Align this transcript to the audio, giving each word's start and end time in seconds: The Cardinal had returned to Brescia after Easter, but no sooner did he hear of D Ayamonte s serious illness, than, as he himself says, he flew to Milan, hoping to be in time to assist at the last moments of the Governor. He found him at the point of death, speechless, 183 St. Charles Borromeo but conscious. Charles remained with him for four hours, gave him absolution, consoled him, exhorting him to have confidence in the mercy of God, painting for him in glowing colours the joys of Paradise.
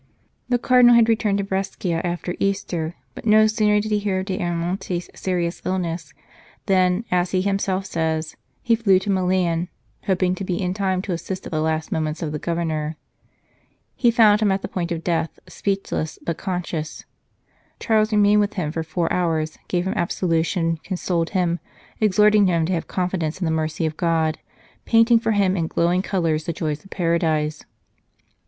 The 0.49 0.57
Cardinal 0.57 0.95
had 0.95 1.07
returned 1.07 1.37
to 1.37 1.43
Brescia 1.43 2.03
after 2.03 2.33
Easter, 2.39 2.95
but 3.13 3.23
no 3.27 3.45
sooner 3.45 3.79
did 3.79 3.91
he 3.91 3.99
hear 3.99 4.21
of 4.21 4.25
D 4.25 4.39
Ayamonte 4.39 4.97
s 4.97 5.09
serious 5.13 5.61
illness, 5.63 6.11
than, 6.65 7.05
as 7.11 7.29
he 7.33 7.43
himself 7.43 7.85
says, 7.85 8.35
he 8.63 8.73
flew 8.75 8.97
to 8.97 9.11
Milan, 9.11 9.67
hoping 10.07 10.33
to 10.33 10.43
be 10.43 10.59
in 10.59 10.73
time 10.73 11.03
to 11.03 11.11
assist 11.11 11.45
at 11.45 11.51
the 11.51 11.61
last 11.61 11.91
moments 11.91 12.23
of 12.23 12.31
the 12.31 12.39
Governor. 12.39 12.97
He 13.95 14.09
found 14.09 14.41
him 14.41 14.51
at 14.51 14.63
the 14.63 14.67
point 14.67 14.91
of 14.91 15.03
death, 15.03 15.37
speechless, 15.47 16.17
183 16.23 16.83
St. 16.83 17.05
Charles 17.79 18.09
Borromeo 18.09 18.09
but 18.09 18.09
conscious. 18.09 18.09
Charles 18.09 18.11
remained 18.11 18.39
with 18.39 18.53
him 18.55 18.71
for 18.71 18.81
four 18.81 19.13
hours, 19.13 19.59
gave 19.67 19.85
him 19.85 19.93
absolution, 19.95 20.77
consoled 20.77 21.29
him, 21.37 21.59
exhorting 21.99 22.47
him 22.47 22.65
to 22.65 22.73
have 22.73 22.87
confidence 22.87 23.39
in 23.39 23.45
the 23.45 23.51
mercy 23.51 23.85
of 23.85 23.97
God, 23.97 24.39
painting 24.85 25.19
for 25.19 25.33
him 25.33 25.55
in 25.55 25.67
glowing 25.67 26.01
colours 26.01 26.45
the 26.45 26.53
joys 26.53 26.83
of 26.83 26.89
Paradise. 26.89 27.65